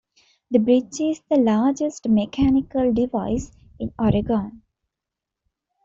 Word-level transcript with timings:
The 0.49 0.57
bridge 0.57 0.99
is 0.99 1.21
the 1.29 1.35
largest 1.37 2.07
mechanical 2.09 2.91
device 2.91 3.51
in 3.77 3.93
Oregon. 3.99 4.63